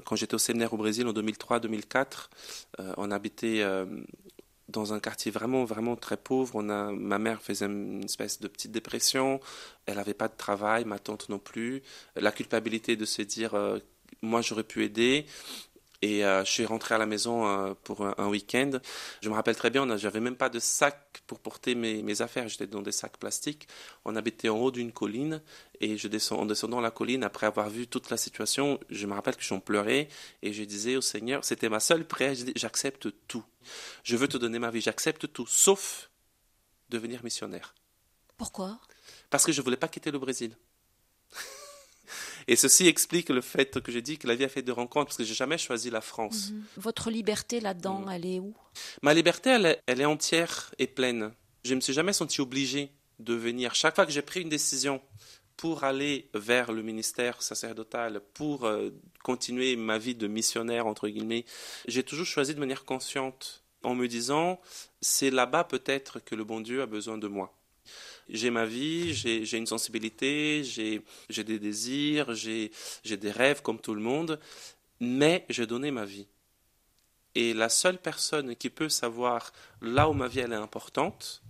quand 0.05 0.17
j'étais 0.17 0.35
au 0.35 0.39
séminaire 0.39 0.73
au 0.73 0.77
Brésil 0.77 1.07
en 1.07 1.13
2003-2004, 1.13 2.29
euh, 2.79 2.93
on 2.97 3.09
habitait 3.09 3.63
dans 4.71 4.93
un 4.93 4.99
quartier 4.99 5.31
vraiment, 5.31 5.65
vraiment 5.65 5.95
très 5.95 6.17
pauvre. 6.17 6.53
On 6.55 6.69
a, 6.69 6.91
ma 6.91 7.19
mère 7.19 7.41
faisait 7.41 7.65
une 7.65 8.03
espèce 8.03 8.39
de 8.39 8.47
petite 8.47 8.71
dépression. 8.71 9.39
Elle 9.85 9.95
n'avait 9.95 10.13
pas 10.13 10.27
de 10.27 10.35
travail, 10.35 10.85
ma 10.85 10.99
tante 10.99 11.29
non 11.29 11.39
plus. 11.39 11.81
La 12.15 12.31
culpabilité 12.31 12.95
de 12.95 13.05
se 13.05 13.21
dire, 13.21 13.53
euh, 13.53 13.79
moi 14.21 14.41
j'aurais 14.41 14.63
pu 14.63 14.83
aider. 14.83 15.25
Et 16.01 16.25
euh, 16.25 16.43
je 16.43 16.51
suis 16.51 16.65
rentré 16.65 16.95
à 16.95 16.97
la 16.97 17.05
maison 17.05 17.47
euh, 17.47 17.73
pour 17.83 18.01
un, 18.05 18.27
week-end. 18.27 18.71
Je 19.21 19.29
me 19.29 19.35
rappelle 19.35 19.55
très 19.55 19.69
bien, 19.69 19.97
j'avais 19.97 20.19
même 20.19 20.35
pas 20.35 20.49
de 20.49 20.59
sac 20.59 21.21
pour 21.27 21.39
porter 21.39 21.75
mes, 21.75 22.01
mes 22.01 22.21
affaires. 22.21 22.47
J'étais 22.47 22.67
dans 22.67 22.81
des 22.81 22.91
sacs 22.91 23.17
plastiques. 23.17 23.67
On 24.05 24.15
habitait 24.15 24.49
en 24.49 24.57
haut 24.57 24.71
d'une 24.71 24.91
colline 24.91 25.41
et 25.81 25.97
je 25.97 26.07
descends, 26.07 26.39
en 26.39 26.45
descendant 26.45 26.79
la 26.79 26.91
colline, 26.91 27.23
après 27.23 27.47
avoir 27.47 27.69
vu 27.69 27.87
toute 27.87 28.09
la 28.09 28.17
situation, 28.17 28.79
je 28.89 29.07
me 29.07 29.13
rappelle 29.13 29.35
que 29.35 29.43
j'en 29.43 29.59
pleurais 29.59 30.07
et 30.43 30.53
je 30.53 30.63
disais 30.63 30.95
au 30.95 31.01
Seigneur, 31.01 31.43
c'était 31.43 31.69
ma 31.69 31.79
seule 31.79 32.05
prière, 32.05 32.35
j'accepte 32.55 33.09
tout. 33.27 33.43
Je 34.03 34.15
veux 34.15 34.27
te 34.27 34.37
donner 34.37 34.59
ma 34.59 34.69
vie, 34.69 34.81
j'accepte 34.81 35.33
tout, 35.33 35.47
sauf 35.47 36.09
devenir 36.89 37.23
missionnaire. 37.23 37.73
Pourquoi? 38.37 38.79
Parce 39.29 39.43
que 39.43 39.51
je 39.51 39.61
voulais 39.61 39.77
pas 39.77 39.87
quitter 39.87 40.11
le 40.11 40.19
Brésil. 40.19 40.55
Et 42.47 42.55
ceci 42.55 42.87
explique 42.87 43.29
le 43.29 43.41
fait 43.41 43.79
que 43.81 43.91
j'ai 43.91 44.01
dit 44.01 44.17
que 44.17 44.27
la 44.27 44.35
vie 44.35 44.43
a 44.43 44.49
fait 44.49 44.61
de 44.61 44.71
rencontres, 44.71 45.07
parce 45.07 45.17
que 45.17 45.23
j'ai 45.23 45.33
jamais 45.33 45.57
choisi 45.57 45.89
la 45.89 46.01
France. 46.01 46.51
Mhm. 46.51 46.63
Votre 46.77 47.09
liberté 47.09 47.59
là-dedans, 47.59 48.05
elle 48.09 48.25
est 48.25 48.39
où? 48.39 48.53
Ma 49.01 49.13
liberté, 49.13 49.49
elle 49.49 50.01
est, 50.01 50.05
entière 50.05 50.73
et 50.79 50.87
pleine. 50.87 51.31
Je 51.63 51.71
ne 51.71 51.75
me 51.75 51.81
suis 51.81 51.93
jamais 51.93 52.13
senti 52.13 52.41
obligé 52.41 52.91
de 53.19 53.33
venir. 53.33 53.75
Chaque 53.75 53.95
fois 53.95 54.05
que 54.05 54.11
j'ai 54.11 54.21
pris 54.21 54.41
une 54.41 54.49
décision 54.49 55.01
pour 55.57 55.83
aller 55.83 56.29
vers 56.33 56.71
le 56.71 56.81
ministère 56.81 57.41
sacerdotal, 57.43 58.21
pour 58.33 58.65
euh, 58.65 58.89
continuer 59.23 59.75
ma 59.75 59.99
vie 59.99 60.15
de 60.15 60.27
missionnaire, 60.27 60.87
entre 60.87 61.07
guillemets, 61.07 61.45
j'ai 61.87 62.03
toujours 62.03 62.25
choisi 62.25 62.55
de 62.55 62.59
manière 62.59 62.83
consciente, 62.83 63.63
en 63.83 63.95
me 63.95 64.07
disant, 64.07 64.59
c'est 65.01 65.29
là-bas 65.29 65.63
peut-être 65.63 66.19
que 66.19 66.35
le 66.35 66.43
bon 66.43 66.61
Dieu 66.61 66.81
a 66.81 66.85
besoin 66.85 67.17
de 67.17 67.27
moi 67.27 67.55
j'ai 68.31 68.49
ma 68.49 68.65
vie, 68.65 69.13
j'ai 69.13 69.57
une 69.57 69.67
sensibilité, 69.67 70.63
j'ai 70.63 71.43
des 71.43 71.59
désirs, 71.59 72.33
j'ai 72.33 72.71
des 73.03 73.31
rêves 73.31 73.61
comme 73.61 73.79
tout 73.79 73.93
le 73.93 74.01
monde, 74.01 74.39
mais 74.99 75.45
j'ai 75.49 75.67
donné 75.67 75.91
ma 75.91 76.05
vie. 76.05 76.27
Et 77.35 77.53
la 77.53 77.69
seule 77.69 77.97
personne 77.97 78.55
qui 78.55 78.69
peut 78.69 78.89
savoir 78.89 79.53
là 79.81 80.09
où 80.09 80.13
ma 80.13 80.27
vie 80.27 80.39
elle 80.39 80.53
est 80.53 80.55
importante, 80.55 81.41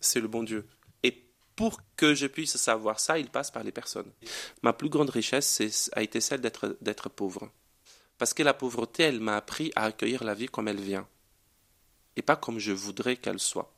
c'est 0.00 0.20
le 0.20 0.28
bon 0.28 0.42
Dieu. 0.42 0.66
Et 1.02 1.24
pour 1.56 1.80
que 1.96 2.14
je 2.14 2.26
puisse 2.26 2.56
savoir 2.56 3.00
ça, 3.00 3.18
il 3.18 3.28
passe 3.28 3.50
par 3.50 3.62
les 3.62 3.72
personnes. 3.72 4.10
Ma 4.62 4.72
plus 4.72 4.88
grande 4.88 5.10
richesse 5.10 5.90
a 5.92 6.02
été 6.02 6.20
celle 6.20 6.40
d'être 6.40 7.08
pauvre. 7.10 7.50
Parce 8.18 8.32
que 8.32 8.42
la 8.42 8.54
pauvreté, 8.54 9.02
elle 9.02 9.20
m'a 9.20 9.36
appris 9.36 9.72
à 9.76 9.84
accueillir 9.84 10.24
la 10.24 10.32
vie 10.32 10.46
comme 10.46 10.68
elle 10.68 10.80
vient. 10.80 11.06
Et 12.16 12.22
pas 12.22 12.36
comme 12.36 12.58
je 12.58 12.72
voudrais 12.72 13.16
qu'elle 13.16 13.38
soit. 13.38 13.75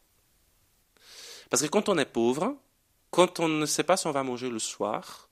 Parce 1.51 1.63
que 1.63 1.69
quand 1.69 1.89
on 1.89 1.99
est 1.99 2.05
pauvre, 2.05 2.57
quand 3.11 3.41
on 3.41 3.49
ne 3.49 3.67
sait 3.67 3.85
pas 3.85 3.97
si 3.97 4.07
on 4.07 4.13
va 4.13 4.23
manger 4.23 4.51
le 4.51 4.59
soir, 4.59 5.29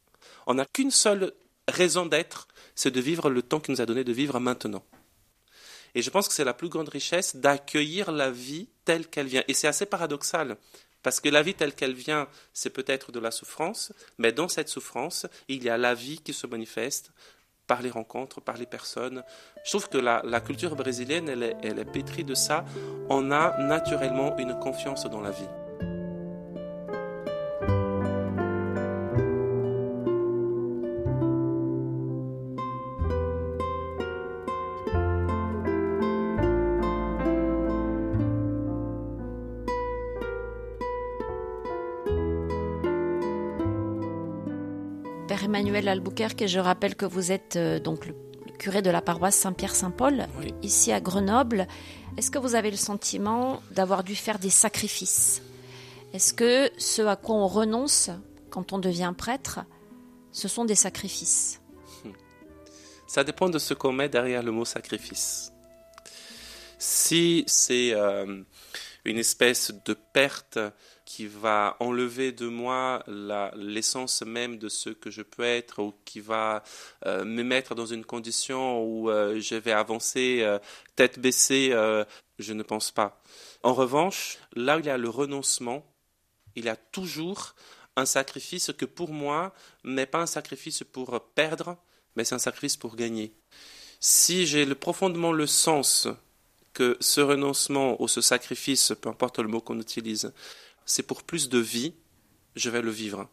on 0.46 0.54
n'a 0.54 0.64
qu'une 0.64 0.90
seule 0.90 1.32
raison 1.68 2.06
d'être, 2.06 2.48
c'est 2.74 2.90
de 2.90 3.00
vivre 3.00 3.28
le 3.28 3.42
temps 3.42 3.60
qu'il 3.60 3.74
nous 3.74 3.80
a 3.80 3.86
donné 3.86 4.04
de 4.04 4.12
vivre 4.12 4.38
maintenant. 4.40 4.84
Et 5.94 6.02
je 6.02 6.10
pense 6.10 6.28
que 6.28 6.34
c'est 6.34 6.44
la 6.44 6.54
plus 6.54 6.68
grande 6.68 6.88
richesse 6.88 7.36
d'accueillir 7.36 8.12
la 8.12 8.30
vie 8.30 8.68
telle 8.84 9.06
qu'elle 9.08 9.26
vient. 9.26 9.42
Et 9.48 9.54
c'est 9.54 9.66
assez 9.66 9.86
paradoxal, 9.86 10.56
parce 11.02 11.20
que 11.20 11.28
la 11.28 11.42
vie 11.42 11.54
telle 11.54 11.74
qu'elle 11.74 11.94
vient, 11.94 12.28
c'est 12.52 12.70
peut-être 12.70 13.12
de 13.12 13.20
la 13.20 13.30
souffrance, 13.30 13.92
mais 14.18 14.32
dans 14.32 14.48
cette 14.48 14.68
souffrance, 14.68 15.26
il 15.48 15.64
y 15.64 15.70
a 15.70 15.78
la 15.78 15.94
vie 15.94 16.18
qui 16.18 16.32
se 16.32 16.46
manifeste 16.46 17.12
par 17.66 17.82
les 17.82 17.90
rencontres, 17.90 18.40
par 18.40 18.56
les 18.56 18.66
personnes. 18.66 19.24
Je 19.64 19.70
trouve 19.70 19.88
que 19.88 19.98
la, 19.98 20.40
culture 20.40 20.76
brésilienne, 20.76 21.28
elle 21.28 21.78
est 21.78 21.84
pétrie 21.84 22.24
de 22.24 22.34
ça. 22.34 22.64
On 23.08 23.30
a 23.32 23.58
naturellement 23.58 24.36
une 24.38 24.58
confiance 24.58 25.04
dans 25.06 25.20
la 25.20 25.30
vie. 25.30 25.48
Emmanuel 45.76 45.98
Albuquerque 45.98 46.40
et 46.40 46.48
je 46.48 46.58
rappelle 46.58 46.94
que 46.94 47.04
vous 47.04 47.32
êtes 47.32 47.56
euh, 47.56 47.78
donc 47.78 48.06
le, 48.06 48.14
curé 48.58 48.80
de 48.80 48.88
la 48.88 49.02
paroisse 49.02 49.36
Saint-Pierre-Saint-Paul, 49.36 50.26
ici 50.62 50.90
à 50.90 51.02
Grenoble. 51.02 51.68
Est-ce 52.16 52.30
que 52.30 52.38
vous 52.38 52.54
avez 52.54 52.70
le 52.70 52.78
sentiment 52.78 53.60
d'avoir 53.72 54.02
dû 54.02 54.16
faire 54.16 54.38
des 54.38 54.48
sacrifices? 54.48 55.42
Est-ce 56.14 56.32
que 56.32 56.70
ce 56.78 57.02
à 57.02 57.16
quoi 57.16 57.34
on 57.36 57.46
renonce 57.46 58.08
quand 58.48 58.72
on 58.72 58.78
devient 58.78 59.12
prêtre, 59.16 59.60
ce 60.32 60.48
sont 60.48 60.64
des 60.64 60.74
sacrifices? 60.74 61.60
Ça 63.06 63.22
dépend 63.22 63.50
de 63.50 63.58
ce 63.58 63.74
qu'on 63.74 63.92
met 63.92 64.08
derrière 64.08 64.42
le 64.42 64.52
mot 64.52 64.64
sacrifice. 64.64 65.52
Si 66.78 67.44
c'est 67.46 67.92
euh, 67.92 68.42
une 69.04 69.18
espèce 69.18 69.74
de 69.84 69.92
perte 69.92 70.58
qui 71.06 71.28
va 71.28 71.76
enlever 71.78 72.32
de 72.32 72.48
moi 72.48 73.02
l'essence 73.54 74.22
même 74.22 74.58
de 74.58 74.68
ce 74.68 74.90
que 74.90 75.10
je 75.10 75.22
peux 75.22 75.44
être 75.44 75.80
ou 75.80 75.94
qui 76.04 76.20
va 76.20 76.64
euh, 77.06 77.24
me 77.24 77.44
mettre 77.44 77.76
dans 77.76 77.86
une 77.86 78.04
condition 78.04 78.82
où 78.82 79.08
euh, 79.08 79.40
je 79.40 79.54
vais 79.54 79.72
avancer 79.72 80.40
euh, 80.42 80.58
tête 80.96 81.18
baissée, 81.18 81.70
je 82.38 82.52
ne 82.52 82.62
pense 82.62 82.90
pas. 82.90 83.22
En 83.62 83.72
revanche, 83.72 84.38
là 84.54 84.76
où 84.76 84.80
il 84.80 84.86
y 84.86 84.90
a 84.90 84.98
le 84.98 85.08
renoncement, 85.08 85.86
il 86.56 86.64
y 86.64 86.68
a 86.68 86.76
toujours 86.76 87.54
un 87.94 88.04
sacrifice 88.04 88.72
que 88.76 88.84
pour 88.84 89.12
moi 89.12 89.54
n'est 89.84 90.06
pas 90.06 90.20
un 90.20 90.26
sacrifice 90.26 90.82
pour 90.84 91.20
perdre, 91.34 91.76
mais 92.16 92.24
c'est 92.24 92.34
un 92.34 92.40
sacrifice 92.40 92.76
pour 92.76 92.96
gagner. 92.96 93.32
Si 94.00 94.46
j'ai 94.46 94.66
profondément 94.74 95.32
le 95.32 95.46
sens 95.46 96.08
que 96.72 96.96
ce 97.00 97.20
renoncement 97.20 98.00
ou 98.02 98.08
ce 98.08 98.20
sacrifice, 98.20 98.92
peu 99.00 99.08
importe 99.08 99.38
le 99.38 99.48
mot 99.48 99.60
qu'on 99.60 99.80
utilise, 99.80 100.32
c'est 100.86 101.02
pour 101.02 101.22
plus 101.22 101.50
de 101.50 101.58
vie, 101.58 101.92
je 102.54 102.70
vais 102.70 102.80
le 102.80 102.90
vivre. 102.90 103.28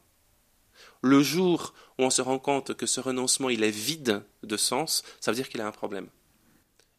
Le 1.02 1.22
jour 1.24 1.74
où 1.98 2.04
on 2.04 2.10
se 2.10 2.22
rend 2.22 2.40
compte 2.40 2.74
que 2.74 2.86
ce 2.86 3.00
renoncement 3.00 3.50
il 3.50 3.64
est 3.64 3.72
vide 3.72 4.24
de 4.42 4.58
sens, 4.58 5.04
ça 5.22 5.32
veut 5.32 5.36
dire 5.36 5.48
qu'il 5.48 5.62
a 5.62 5.68
un 5.68 5.72
problème. 5.72 6.10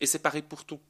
Et 0.01 0.07
c'est 0.07 0.21
pareil 0.21 0.43
pour 0.43 0.65
tout. 0.65 0.81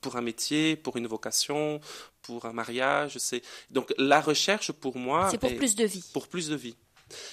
pour 0.00 0.16
un 0.16 0.20
métier, 0.20 0.76
pour 0.76 0.96
une 0.96 1.06
vocation, 1.06 1.80
pour 2.22 2.46
un 2.46 2.52
mariage. 2.52 3.18
C'est 3.18 3.42
donc 3.70 3.92
la 3.98 4.20
recherche 4.20 4.72
pour 4.72 4.96
moi. 4.96 5.28
C'est 5.30 5.38
pour 5.38 5.54
plus 5.56 5.74
de 5.74 5.84
vie. 5.84 6.04
Pour 6.12 6.28
plus 6.28 6.48
de 6.48 6.56
vie. 6.56 6.76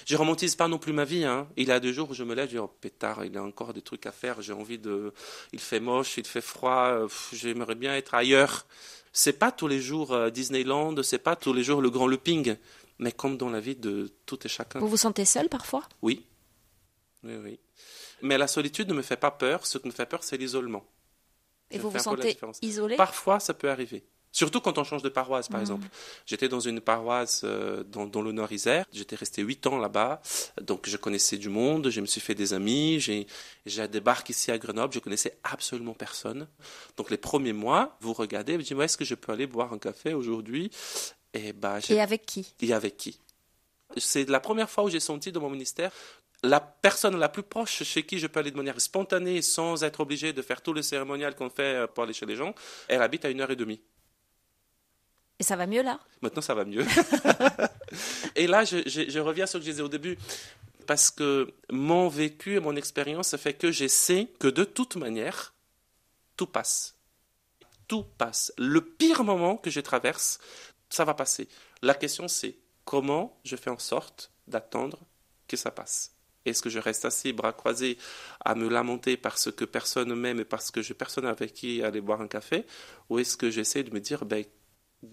Je 0.04 0.16
romantise 0.16 0.54
pas 0.54 0.68
non 0.68 0.78
plus 0.78 0.92
ma 0.92 1.04
vie. 1.04 1.24
Hein. 1.24 1.48
Il 1.56 1.68
y 1.68 1.72
a 1.72 1.80
deux 1.80 1.92
jours 1.92 2.10
où 2.10 2.14
je 2.14 2.24
me 2.24 2.34
lève, 2.34 2.46
je 2.46 2.52
dis 2.52 2.58
oh 2.58 2.68
pétard, 2.80 3.24
il 3.24 3.36
a 3.36 3.42
encore 3.42 3.72
des 3.72 3.82
trucs 3.82 4.06
à 4.06 4.12
faire. 4.12 4.42
J'ai 4.42 4.52
envie 4.52 4.78
de. 4.78 5.12
Il 5.52 5.60
fait 5.60 5.80
moche, 5.80 6.16
il 6.16 6.26
fait 6.26 6.40
froid. 6.40 7.06
J'aimerais 7.32 7.74
bien 7.74 7.94
être 7.96 8.14
ailleurs. 8.14 8.66
C'est 9.12 9.38
pas 9.38 9.50
tous 9.50 9.66
les 9.66 9.80
jours 9.80 10.12
euh, 10.12 10.28
Disneyland, 10.28 11.02
c'est 11.02 11.18
pas 11.18 11.36
tous 11.36 11.54
les 11.54 11.64
jours 11.64 11.80
le 11.80 11.88
grand 11.88 12.06
looping, 12.06 12.56
mais 12.98 13.12
comme 13.12 13.38
dans 13.38 13.48
la 13.48 13.60
vie 13.60 13.74
de 13.74 14.12
tout 14.26 14.38
et 14.44 14.48
chacun. 14.48 14.78
Vous 14.78 14.88
vous 14.88 14.98
sentez 14.98 15.24
seul 15.24 15.48
parfois? 15.48 15.88
Oui. 16.02 16.26
Oui, 17.24 17.36
oui. 17.42 17.58
Mais 18.22 18.36
la 18.36 18.46
solitude 18.46 18.88
ne 18.88 18.94
me 18.94 19.02
fait 19.02 19.16
pas 19.16 19.30
peur. 19.30 19.66
Ce 19.66 19.78
qui 19.78 19.86
me 19.86 19.92
fait 19.92 20.06
peur, 20.06 20.22
c'est 20.22 20.36
l'isolement. 20.36 20.84
Et 21.70 21.78
vous 21.78 21.90
vous 21.90 21.98
sentez 21.98 22.38
isolé? 22.62 22.96
Parfois, 22.96 23.40
ça 23.40 23.54
peut 23.54 23.70
arriver. 23.70 24.04
Surtout 24.36 24.60
quand 24.60 24.76
on 24.76 24.84
change 24.84 25.00
de 25.00 25.08
paroisse, 25.08 25.48
par 25.48 25.60
mmh. 25.60 25.62
exemple. 25.62 25.88
J'étais 26.26 26.50
dans 26.50 26.60
une 26.60 26.82
paroisse 26.82 27.40
euh, 27.44 27.84
dans, 27.84 28.20
le 28.20 28.32
Nord-Isère. 28.32 28.84
J'étais 28.92 29.16
resté 29.16 29.40
huit 29.40 29.66
ans 29.66 29.78
là-bas. 29.78 30.20
Donc, 30.60 30.86
je 30.86 30.98
connaissais 30.98 31.38
du 31.38 31.48
monde. 31.48 31.88
Je 31.88 32.02
me 32.02 32.06
suis 32.06 32.20
fait 32.20 32.34
des 32.34 32.52
amis. 32.52 33.00
J'ai, 33.00 33.26
j'ai 33.64 33.88
débarqué 33.88 34.34
ici 34.34 34.50
à 34.50 34.58
Grenoble. 34.58 34.92
Je 34.92 34.98
connaissais 34.98 35.38
absolument 35.42 35.94
personne. 35.94 36.48
Donc, 36.98 37.10
les 37.10 37.16
premiers 37.16 37.54
mois, 37.54 37.96
vous 38.02 38.12
regardez, 38.12 38.58
vous 38.58 38.62
dites, 38.62 38.78
est-ce 38.78 38.98
que 38.98 39.06
je 39.06 39.14
peux 39.14 39.32
aller 39.32 39.46
boire 39.46 39.72
un 39.72 39.78
café 39.78 40.12
aujourd'hui? 40.12 40.70
Et, 41.32 41.54
bah, 41.54 41.78
Et 41.88 42.02
avec 42.02 42.26
qui? 42.26 42.52
Et 42.60 42.74
avec 42.74 42.98
qui? 42.98 43.18
C'est 43.96 44.28
la 44.28 44.40
première 44.40 44.68
fois 44.68 44.84
où 44.84 44.90
j'ai 44.90 45.00
senti 45.00 45.32
dans 45.32 45.40
mon 45.40 45.48
ministère 45.48 45.92
la 46.42 46.60
personne 46.60 47.18
la 47.18 47.30
plus 47.30 47.42
proche 47.42 47.82
chez 47.84 48.02
qui 48.02 48.18
je 48.18 48.26
peux 48.26 48.40
aller 48.40 48.50
de 48.50 48.56
manière 48.58 48.78
spontanée 48.82 49.40
sans 49.40 49.82
être 49.82 50.00
obligé 50.00 50.34
de 50.34 50.42
faire 50.42 50.60
tout 50.60 50.74
le 50.74 50.82
cérémonial 50.82 51.34
qu'on 51.34 51.48
fait 51.48 51.62
euh, 51.62 51.86
pour 51.86 52.04
aller 52.04 52.12
chez 52.12 52.26
les 52.26 52.36
gens, 52.36 52.54
elle 52.88 53.00
habite 53.00 53.24
à 53.24 53.30
une 53.30 53.40
heure 53.40 53.50
et 53.50 53.56
demie. 53.56 53.80
Et 55.38 55.42
ça 55.42 55.56
va 55.56 55.66
mieux 55.66 55.82
là? 55.82 56.00
Maintenant, 56.22 56.42
ça 56.42 56.54
va 56.54 56.64
mieux. 56.64 56.84
et 58.36 58.46
là, 58.46 58.64
je, 58.64 59.18
reviens 59.18 59.44
à 59.44 59.46
ce 59.46 59.58
que 59.58 59.64
je 59.64 59.70
disais 59.70 59.82
au 59.82 59.88
début, 59.88 60.18
parce 60.86 61.10
que 61.10 61.52
mon 61.70 62.08
vécu 62.08 62.54
et 62.56 62.60
mon 62.60 62.76
expérience 62.76 63.36
fait 63.36 63.54
que 63.54 63.70
je 63.70 63.86
sais 63.86 64.28
que 64.38 64.48
de 64.48 64.64
toute 64.64 64.96
manière, 64.96 65.54
tout 66.36 66.46
passe. 66.46 66.96
Tout 67.88 68.04
passe. 68.16 68.52
Le 68.56 68.80
pire 68.80 69.24
moment 69.24 69.56
que 69.56 69.70
je 69.70 69.80
traverse, 69.80 70.38
ça 70.88 71.04
va 71.04 71.14
passer. 71.14 71.48
La 71.82 71.94
question, 71.94 72.28
c'est 72.28 72.56
comment 72.84 73.38
je 73.44 73.56
fais 73.56 73.70
en 73.70 73.78
sorte 73.78 74.30
d'attendre 74.48 74.98
que 75.48 75.56
ça 75.56 75.70
passe? 75.70 76.12
Est-ce 76.46 76.62
que 76.62 76.70
je 76.70 76.78
reste 76.78 77.04
assis, 77.04 77.32
bras 77.32 77.52
croisés, 77.52 77.98
à 78.44 78.54
me 78.54 78.68
lamenter 78.68 79.16
parce 79.16 79.50
que 79.50 79.64
personne 79.64 80.14
m'aime 80.14 80.40
et 80.40 80.44
parce 80.44 80.70
que 80.70 80.80
j'ai 80.80 80.94
personne 80.94 81.26
avec 81.26 81.52
qui 81.52 81.82
aller 81.82 82.00
boire 82.00 82.20
un 82.20 82.28
café? 82.28 82.64
Ou 83.10 83.18
est-ce 83.18 83.36
que 83.36 83.50
j'essaie 83.50 83.82
de 83.82 83.92
me 83.92 84.00
dire, 84.00 84.24
ben, 84.24 84.44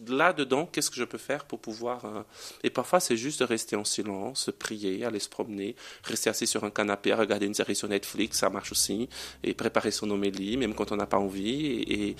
là-dedans, 0.07 0.65
qu'est-ce 0.65 0.89
que 0.89 0.97
je 0.97 1.03
peux 1.03 1.17
faire 1.17 1.45
pour 1.45 1.59
pouvoir... 1.59 2.05
Euh, 2.05 2.23
et 2.63 2.69
parfois, 2.69 2.99
c'est 2.99 3.17
juste 3.17 3.39
de 3.39 3.45
rester 3.45 3.75
en 3.75 3.83
silence, 3.83 4.49
prier, 4.57 5.05
aller 5.05 5.19
se 5.19 5.29
promener, 5.29 5.75
rester 6.03 6.29
assis 6.29 6.47
sur 6.47 6.63
un 6.63 6.69
canapé, 6.69 7.13
regarder 7.13 7.45
une 7.45 7.53
série 7.53 7.75
sur 7.75 7.87
Netflix, 7.87 8.39
ça 8.39 8.49
marche 8.49 8.71
aussi, 8.71 9.09
et 9.43 9.53
préparer 9.53 9.91
son 9.91 10.09
homélie, 10.09 10.57
même 10.57 10.73
quand 10.73 10.91
on 10.91 10.95
n'a 10.95 11.07
pas 11.07 11.19
envie. 11.19 11.65
Et, 11.83 12.15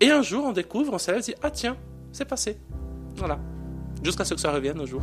et, 0.00 0.10
un 0.10 0.22
jour, 0.22 0.44
on 0.44 0.52
découvre, 0.52 0.92
on 0.92 0.98
se 0.98 1.10
lève, 1.10 1.22
dit, 1.22 1.34
ah 1.42 1.50
tiens, 1.50 1.76
c'est 2.12 2.24
passé. 2.24 2.58
Voilà. 3.16 3.38
Jusqu'à 4.02 4.24
ce 4.24 4.34
que 4.34 4.40
ça 4.40 4.50
revienne 4.50 4.80
un 4.80 4.86
jour. 4.86 5.02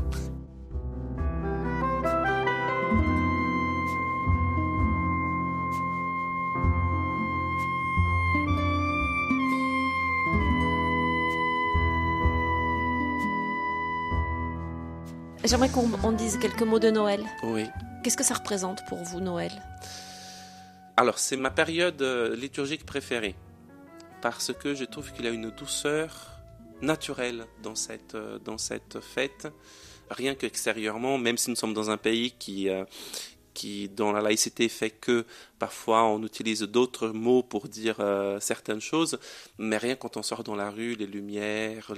J'aimerais 15.48 15.70
qu'on 15.70 16.12
dise 16.12 16.38
quelques 16.40 16.64
mots 16.64 16.80
de 16.80 16.90
Noël. 16.90 17.24
Oui. 17.42 17.64
Qu'est-ce 18.04 18.18
que 18.18 18.24
ça 18.24 18.34
représente 18.34 18.86
pour 18.86 18.98
vous, 18.98 19.22
Noël? 19.22 19.52
Alors, 20.98 21.20
c'est 21.20 21.38
ma 21.38 21.52
période 21.52 22.02
euh, 22.02 22.36
liturgique 22.36 22.86
préférée, 22.86 23.34
parce 24.22 24.52
que 24.52 24.76
je 24.76 24.84
trouve 24.84 25.14
qu'il 25.14 25.24
y 25.24 25.28
a 25.30 25.32
une 25.32 25.52
douceur 25.52 26.42
naturelle 26.82 27.46
dans 27.64 27.76
cette, 27.76 28.16
euh, 28.16 28.40
dans 28.40 28.58
cette 28.58 29.00
fête, 29.00 29.48
rien 30.10 30.36
qu'extérieurement, 30.36 31.18
même 31.18 31.38
si 31.38 31.50
nous 31.50 31.56
sommes 31.56 31.74
dans 31.74 31.90
un 31.92 31.98
pays 31.98 32.32
qui, 32.32 32.68
euh, 32.68 32.84
qui, 33.58 33.90
dont 33.90 34.12
la 34.12 34.22
laïcité 34.22 34.70
fait 34.70 34.92
que 34.92 35.26
parfois 35.58 36.04
on 36.04 36.22
utilise 36.22 36.62
d'autres 36.62 37.08
mots 37.10 37.42
pour 37.42 37.68
dire 37.68 37.98
certaines 38.40 38.82
choses, 38.82 39.18
mais 39.58 39.78
rien 39.78 39.96
quand 39.96 40.16
on 40.16 40.22
sort 40.22 40.44
dans 40.44 40.56
la 40.56 40.70
rue, 40.70 40.94
les 40.94 41.08
lumières, 41.08 41.92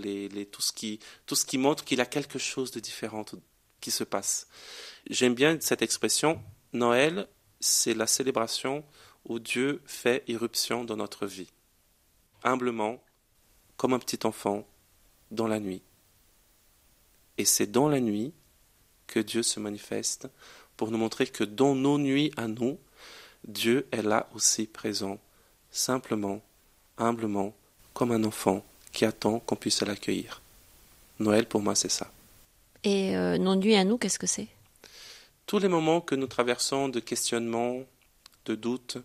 tout, 0.54 0.62
ce 0.62 0.72
qui, 0.72 1.02
tout 1.26 1.36
ce 1.36 1.46
qui 1.46 1.58
montre 1.58 1.84
qu'il 1.84 1.98
y 1.98 2.02
a 2.02 2.06
quelque 2.06 2.40
chose 2.40 2.72
de 2.72 2.80
différent 2.80 3.26
qui 3.82 3.92
se 3.92 4.06
passe. 4.06 4.48
J'aime 5.10 5.36
bien 5.36 5.58
cette 5.60 5.82
expression, 5.82 6.42
Noël, 6.72 7.28
c'est 7.60 7.94
la 7.94 8.08
célébration 8.08 8.86
où 9.26 9.38
Dieu 9.40 9.82
fait 9.86 10.24
irruption 10.30 10.86
dans 10.86 10.96
notre 10.96 11.26
vie, 11.26 11.52
humblement, 12.44 13.04
comme 13.76 13.92
un 13.92 14.00
petit 14.00 14.26
enfant, 14.26 14.66
dans 15.30 15.48
la 15.48 15.60
nuit. 15.60 15.82
Et 17.38 17.44
c'est 17.44 17.68
dans 17.68 17.90
la 17.90 18.00
nuit 18.00 18.32
que 19.08 19.20
Dieu 19.20 19.44
se 19.44 19.60
manifeste 19.60 20.30
pour 20.80 20.92
nous 20.92 20.98
montrer 20.98 21.28
que 21.28 21.44
dans 21.44 21.76
nos 21.76 21.98
nuits 21.98 22.32
à 22.38 22.48
nous, 22.48 22.78
Dieu 23.46 23.86
est 23.92 24.02
là 24.02 24.30
aussi 24.34 24.66
présent, 24.66 25.20
simplement, 25.72 26.42
humblement, 26.98 27.54
comme 27.94 28.14
un 28.14 28.24
enfant 28.24 28.64
qui 28.94 29.04
attend 29.04 29.40
qu'on 29.42 29.58
puisse 29.58 29.82
l'accueillir. 29.82 30.42
Noël 31.20 31.46
pour 31.46 31.62
moi 31.62 31.76
c'est 31.76 31.92
ça. 31.92 32.10
Et 32.86 33.18
euh, 33.18 33.38
nos 33.38 33.58
nuits 33.58 33.76
à 33.76 33.84
nous, 33.84 33.98
qu'est-ce 33.98 34.18
que 34.18 34.26
c'est? 34.26 34.48
Tous 35.48 35.60
les 35.60 35.68
moments 35.68 36.00
que 36.00 36.16
nous 36.16 36.28
traversons 36.28 36.88
de 36.88 37.02
questionnement, 37.02 37.82
de 38.46 38.56
doute, 38.56 38.96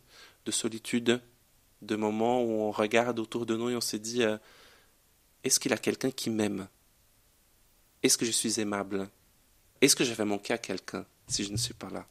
de 0.47 0.53
solitude, 0.53 1.21
de 1.83 1.97
moments 1.97 2.41
où 2.41 2.63
on 2.63 2.71
regarde 2.71 3.19
autour 3.19 3.47
de 3.47 3.57
nous 3.57 3.71
et 3.71 3.75
on 3.75 3.81
se 3.81 3.97
dit 3.97 4.23
euh, 4.23 4.39
est-ce 5.43 5.59
qu'il 5.59 5.73
y 5.73 5.75
a 5.75 5.79
quelqu'un 5.79 6.13
qui 6.13 6.31
m'aime? 6.31 6.69
Est-ce 8.05 8.17
que 8.17 8.25
je 8.25 8.31
suis 8.31 8.61
aimable? 8.61 9.09
Est-ce 9.81 9.97
que 9.97 10.05
je 10.05 10.15
vais 10.15 10.25
manquer 10.25 10.53
à 10.53 10.59
quelqu'un? 10.59 11.05
Si 11.27 11.45
je 11.45 11.53
ne 11.53 11.57
suis 11.57 11.75
pas 11.75 11.91
là 11.91 12.07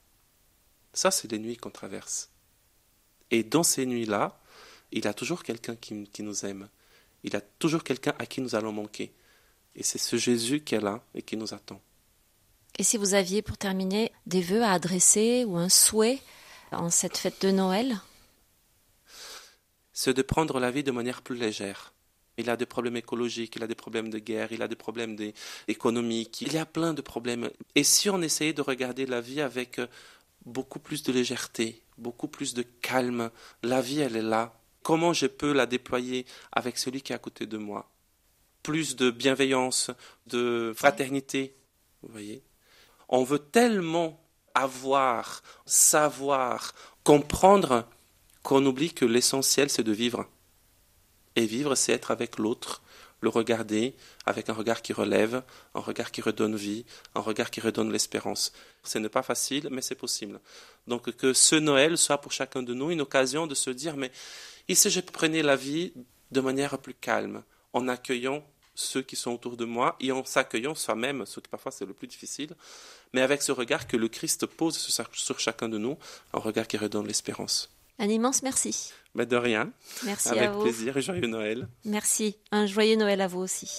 Ça, 0.93 1.11
c'est 1.11 1.31
les 1.31 1.39
nuits 1.39 1.57
qu'on 1.57 1.69
traverse. 1.69 2.29
Et 3.31 3.43
dans 3.43 3.63
ces 3.63 3.85
nuits-là, 3.85 4.39
il 4.91 5.05
y 5.05 5.07
a 5.07 5.13
toujours 5.13 5.43
quelqu'un 5.43 5.75
qui, 5.75 6.07
qui 6.09 6.23
nous 6.23 6.45
aime. 6.45 6.69
Il 7.23 7.33
y 7.33 7.35
a 7.35 7.41
toujours 7.41 7.83
quelqu'un 7.83 8.13
à 8.19 8.25
qui 8.25 8.41
nous 8.41 8.55
allons 8.55 8.71
manquer. 8.71 9.11
Et 9.75 9.83
c'est 9.83 9.97
ce 9.97 10.17
Jésus 10.17 10.61
qui 10.61 10.75
est 10.75 10.81
là 10.81 11.03
et 11.15 11.21
qui 11.21 11.35
nous 11.37 11.53
attend. 11.53 11.81
Et 12.77 12.83
si 12.83 12.97
vous 12.97 13.13
aviez, 13.13 13.41
pour 13.41 13.57
terminer, 13.57 14.11
des 14.25 14.41
vœux 14.41 14.63
à 14.63 14.71
adresser 14.71 15.45
ou 15.45 15.57
un 15.57 15.69
souhait 15.69 16.19
en 16.71 16.89
cette 16.89 17.17
fête 17.17 17.41
de 17.41 17.51
Noël? 17.51 17.99
C'est 19.93 20.13
de 20.13 20.21
prendre 20.23 20.59
la 20.59 20.71
vie 20.71 20.83
de 20.83 20.91
manière 20.91 21.21
plus 21.21 21.35
légère. 21.35 21.93
Il 22.37 22.49
a 22.49 22.57
des 22.57 22.65
problèmes 22.65 22.97
écologiques, 22.97 23.55
il 23.55 23.63
a 23.63 23.67
des 23.67 23.75
problèmes 23.75 24.09
de 24.09 24.17
guerre, 24.19 24.51
il 24.51 24.61
a 24.61 24.67
des 24.67 24.75
problèmes 24.75 25.15
économiques, 25.67 26.41
il 26.41 26.53
y 26.53 26.57
a 26.57 26.65
plein 26.65 26.93
de 26.93 27.01
problèmes. 27.01 27.49
Et 27.75 27.83
si 27.83 28.09
on 28.09 28.21
essayait 28.21 28.53
de 28.53 28.61
regarder 28.61 29.05
la 29.05 29.21
vie 29.21 29.41
avec 29.41 29.79
euh, 29.79 29.87
beaucoup 30.45 30.79
plus 30.79 31.03
de 31.03 31.11
légèreté, 31.11 31.83
beaucoup 31.97 32.27
plus 32.27 32.53
de 32.53 32.63
calme, 32.81 33.29
la 33.61 33.81
vie 33.81 33.99
elle 33.99 34.15
est 34.15 34.23
là. 34.23 34.59
Comment 34.81 35.13
je 35.13 35.27
peux 35.27 35.53
la 35.53 35.65
déployer 35.65 36.25
avec 36.51 36.77
celui 36.77 37.01
qui 37.01 37.13
est 37.13 37.15
à 37.15 37.19
côté 37.19 37.45
de 37.45 37.57
moi? 37.57 37.89
Plus 38.63 38.95
de 38.95 39.11
bienveillance, 39.11 39.91
de 40.27 40.73
fraternité. 40.75 41.55
Vous 42.01 42.11
voyez? 42.11 42.43
On 43.09 43.23
veut 43.23 43.39
tellement 43.39 44.19
avoir, 44.55 45.43
savoir, 45.65 46.73
comprendre 47.03 47.87
qu'on 48.41 48.65
oublie 48.65 48.93
que 48.93 49.05
l'essentiel 49.05 49.69
c'est 49.69 49.83
de 49.83 49.91
vivre. 49.91 50.27
Et 51.35 51.45
vivre, 51.45 51.75
c'est 51.75 51.93
être 51.93 52.11
avec 52.11 52.37
l'autre, 52.37 52.81
le 53.21 53.29
regarder 53.29 53.95
avec 54.25 54.49
un 54.49 54.53
regard 54.53 54.81
qui 54.81 54.93
relève, 54.93 55.43
un 55.73 55.79
regard 55.79 56.11
qui 56.11 56.21
redonne 56.21 56.55
vie, 56.55 56.85
un 57.15 57.21
regard 57.21 57.49
qui 57.49 57.61
redonne 57.61 57.91
l'espérance. 57.91 58.51
Ce 58.83 58.97
n'est 58.97 59.09
pas 59.09 59.23
facile, 59.23 59.69
mais 59.71 59.81
c'est 59.81 59.95
possible. 59.95 60.39
Donc 60.87 61.15
que 61.15 61.33
ce 61.33 61.55
Noël 61.55 61.97
soit 61.97 62.19
pour 62.19 62.33
chacun 62.33 62.61
de 62.61 62.73
nous 62.73 62.91
une 62.91 63.01
occasion 63.01 63.47
de 63.47 63.55
se 63.55 63.69
dire, 63.69 63.95
mais 63.95 64.11
ici 64.67 64.89
je 64.89 64.99
prenais 64.99 65.41
la 65.41 65.55
vie 65.55 65.93
de 66.31 66.41
manière 66.41 66.77
plus 66.77 66.93
calme, 66.93 67.43
en 67.71 67.87
accueillant 67.87 68.43
ceux 68.75 69.01
qui 69.01 69.15
sont 69.15 69.31
autour 69.31 69.55
de 69.55 69.65
moi 69.65 69.95
et 69.99 70.11
en 70.11 70.25
s'accueillant 70.25 70.75
soi-même, 70.75 71.25
ce 71.25 71.39
qui 71.39 71.47
parfois 71.47 71.71
c'est 71.71 71.85
le 71.85 71.93
plus 71.93 72.07
difficile, 72.07 72.55
mais 73.13 73.21
avec 73.21 73.41
ce 73.41 73.51
regard 73.51 73.87
que 73.87 73.97
le 73.97 74.07
Christ 74.07 74.45
pose 74.45 74.77
sur, 74.77 75.39
chacun 75.39 75.69
de 75.69 75.77
nous, 75.77 75.97
un 76.33 76.39
regard 76.39 76.67
qui 76.67 76.77
redonne 76.77 77.07
l'espérance. 77.07 77.69
Un 77.99 78.09
immense 78.09 78.43
merci. 78.43 78.91
Mais 79.15 79.25
de 79.25 79.35
rien. 79.35 79.71
Merci 80.05 80.29
avec 80.29 80.43
à 80.43 80.51
vous. 80.51 80.63
plaisir 80.63 80.97
et 80.97 81.01
joyeux 81.01 81.27
Noël. 81.27 81.67
Merci. 81.85 82.37
Un 82.51 82.65
joyeux 82.65 82.95
Noël 82.95 83.21
à 83.21 83.27
vous 83.27 83.39
aussi. 83.39 83.69